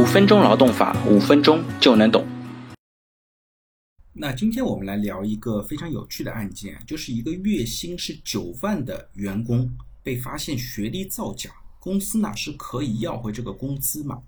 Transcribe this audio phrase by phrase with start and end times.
[0.00, 2.26] 五分钟劳动法，五分钟就能懂。
[4.14, 9.70] 那今天我们来聊一个非常有趣的案件，就是一个月薪是九万的员工
[10.02, 14.22] 被发现学历造假，公司呢是可以要回这个工资吗？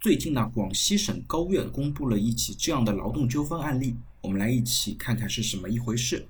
[0.00, 6.26] 最近呢，广西省高院公布了一起这样的劳动纠纷案例，我们来一起看看是什么一回事。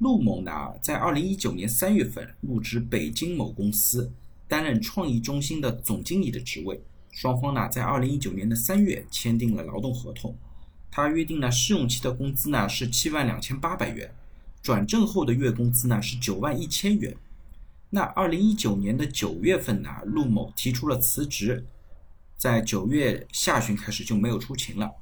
[0.00, 0.50] 陆某呢，
[0.82, 4.12] 在二零一九年三月份入职北京某公司。
[4.52, 6.78] 担任创意中心的总经理的职位，
[7.10, 10.36] 双方呢在二零一九年的三月签订了劳动合同。
[10.90, 14.14] 他约定呢试用期的工资呢是七万两千八百元，
[14.62, 17.16] 转正后的月工资呢是九万一千元。
[17.88, 21.64] 那二零一九年的九月份呢，陆某提出了辞职，
[22.36, 24.92] 在九月下旬开始就没有出勤了。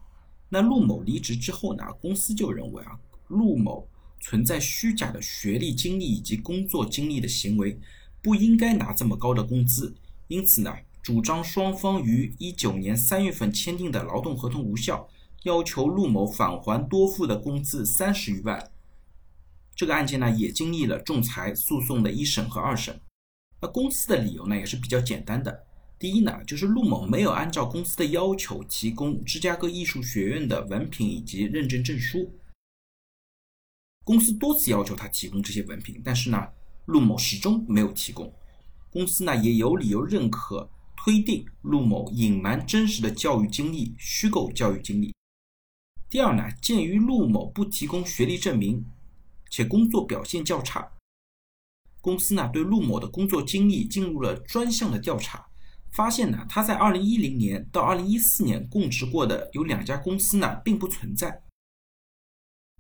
[0.49, 3.89] 那陆某离职之后呢，公司就认为啊，陆某
[4.21, 7.77] 存在虚假的学历、经历以及工作经历的行为。
[8.23, 9.95] 不应该拿这么高的工资，
[10.29, 15.09] 因此呢，主张双方于一九年三月份签订的劳动合同无效，
[15.45, 18.71] 要求陆某返还多付的工资三十余万。
[19.75, 23.01] 这个案件呢，也经历了仲裁诉讼的一审和二审。
[23.63, 25.65] 那公司的理由呢，也是比较简单的。
[25.99, 32.35] 第一呢，就是陆某没有按照公司的要求提供芝加哥艺术学院的文凭以及认证证书。
[34.05, 36.49] 公司多次要求他提供这些文凭，但是呢。
[36.91, 38.35] 陆某始终没有提供，
[38.91, 45.15] 公司呢也有理由认可推定陆某隐瞒真实的教育经历、虚构教育经历。
[46.09, 48.85] 第二呢，鉴于陆某不提供学历证明，
[49.49, 50.91] 且工作表现较差，
[52.01, 55.47] 公司呢对陆某的工作经历进入了专项的调查，
[55.93, 61.45] 发现呢他在2010年到2014年供职过的有两家公司呢并不存在，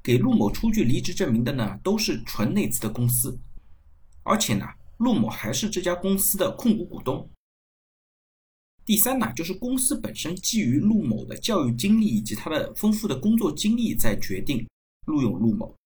[0.02, 3.38] 给陆某出具离职证明的呢都是纯内资的公司。
[4.22, 4.66] 而且呢，
[4.98, 7.28] 陆某还是这家公司的控股股东。
[8.84, 14.66] 第三呢，就是公司本身基于陆某的教育经历以及他的丰富的工作经历，在决定
[15.06, 15.76] 录用陆某，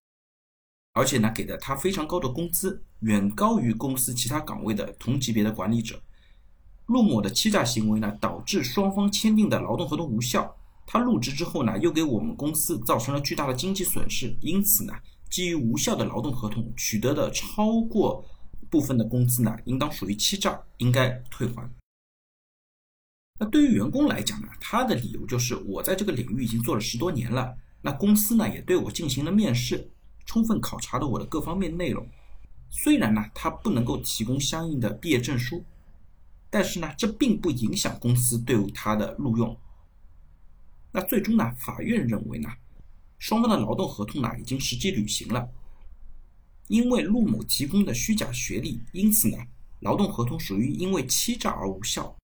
[0.94, 6.02] 而且呢，给的他非常高的工资，远高于公司其他岗位的同级别的管理者。
[6.86, 10.56] 陆某的欺诈行为呢，导致双方签订的劳动合同无效。
[10.86, 14.92] 他入职之后呢，又给我们公司造成了巨大的经济损失，因此呢。
[15.34, 18.24] 基于无效的劳动合同取得的超过
[18.70, 21.68] 部分的工资呢，应当属于欺诈，应该退还。
[23.40, 27.52] 那对于员工来讲呢，他的理由就是我在这个领域已经做了十多年了，
[27.82, 29.90] 那公司呢也对我进行了面试，
[30.24, 32.08] 充分考察了我的各方面内容。
[32.70, 35.64] 虽然呢他不能够提供相应的毕业证书，
[36.48, 39.58] 但是呢这并不影响公司对他的录用。
[40.92, 42.48] 那最终呢，法院认为呢。
[43.24, 45.48] 双方的劳动合同呢已经实际履行了，
[46.68, 49.38] 因为陆某提供的虚假学历，因此呢
[49.80, 52.14] 劳动合同属于因为欺诈而无效。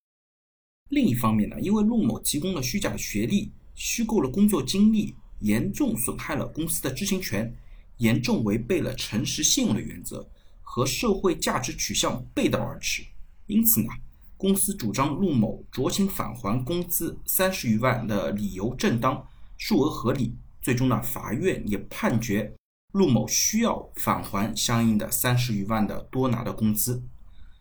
[0.91, 7.51] 另一方面呢，因为陆某提供了虚假学历，虚构了工作经历，严重损害了公司的知情权，
[7.97, 10.29] 严重违背了诚实信用的原则，
[10.61, 13.03] 和社会价值取向背道而驰。
[13.47, 13.89] 因此呢，
[14.37, 20.37] 公司主张陆某酌情返还工资三十余万的理由正当，数额合理。
[20.61, 22.55] 最终呢，法院也判决
[22.93, 27.03] 陆某需要返还相应的三十余万的多拿的工资。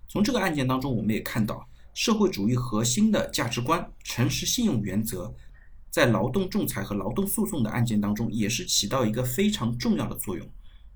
[0.08, 5.34] 从这个案件当中，我们也看到社会主义核心的价值观、诚实信用原则，
[5.90, 10.46] 在劳动仲裁和劳动诉讼的案件当中，也是起到一个非常重要的作用。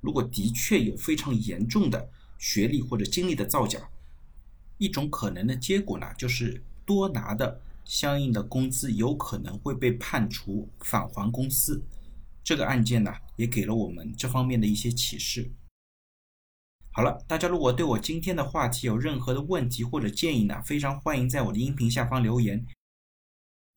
[0.02, 3.80] 如果的确有非常严重的学历或者经历的造假，
[4.78, 7.62] 一种可能的结果呢，就是多拿的。
[7.86, 11.84] 相应的工资有可能会被判处返还公司，
[12.44, 15.52] 这个案件呢也给了我们这方面的一些启示。
[16.92, 22.64] 好了，大家如果对我今天的话题有任何的问题或者建议呢，非常欢迎在我的音频下方留言，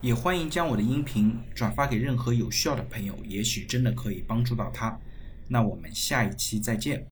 [0.03, 5.00] 也欢迎将我的音频转发给任何有需要的朋友，也许真的可以帮助到他。
[5.49, 7.06] 那我们下一期再见。